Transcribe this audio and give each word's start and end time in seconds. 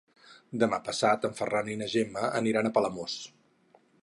Demà 0.63 0.79
passat 0.87 1.27
en 1.29 1.37
Ferran 1.41 1.71
i 1.75 1.77
na 1.83 1.91
Gemma 1.93 2.27
aniran 2.43 2.71
a 2.71 2.77
Palamós. 2.79 3.23